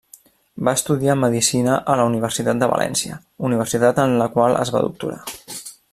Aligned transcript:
Va 0.67 0.71
estudiar 0.77 1.15
medicina 1.23 1.75
a 1.95 1.99
la 2.01 2.07
Universitat 2.13 2.63
de 2.63 2.71
València, 2.73 3.19
universitat 3.51 4.03
en 4.07 4.17
la 4.23 4.29
qual 4.37 4.59
es 4.65 4.73
va 4.79 4.83
doctorar. 4.87 5.21